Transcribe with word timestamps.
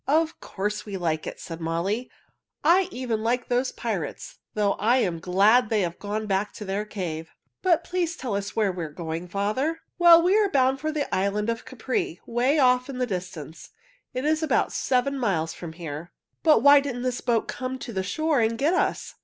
"Of 0.07 0.39
course 0.39 0.83
we 0.83 0.97
like 0.97 1.27
it," 1.27 1.39
said 1.39 1.61
Molly. 1.61 2.09
"I 2.63 2.87
even 2.89 3.21
like 3.21 3.47
those 3.49 3.71
pirates, 3.71 4.39
though 4.55 4.71
I 4.79 4.97
am 4.97 5.19
glad 5.19 5.69
they 5.69 5.81
have 5.81 5.99
gone 5.99 6.25
back 6.25 6.53
to 6.53 6.65
their 6.65 6.85
cave. 6.85 7.29
But 7.61 7.83
please 7.83 8.15
tell 8.17 8.35
us 8.35 8.55
where 8.55 8.71
we 8.71 8.83
are 8.83 8.89
going, 8.89 9.27
father." 9.27 9.81
"Well, 9.99 10.23
we 10.23 10.35
are 10.39 10.49
bound 10.49 10.79
for 10.79 10.91
the 10.91 11.13
island 11.13 11.51
of 11.51 11.65
Capri, 11.65 12.19
away 12.27 12.57
off 12.57 12.89
in 12.89 12.97
the 12.97 13.05
distance. 13.05 13.69
It 14.15 14.25
is 14.25 14.41
about 14.41 14.71
seven 14.73 15.19
miles 15.19 15.53
from 15.53 15.73
here." 15.73 16.11
"But 16.41 16.63
why 16.63 16.79
didn't 16.79 17.03
this 17.03 17.21
boat 17.21 17.47
come 17.47 17.77
to 17.77 17.93
the 17.93 18.01
shore 18.01 18.39
and 18.39 18.57
get 18.57 18.73
us?" 18.73 19.13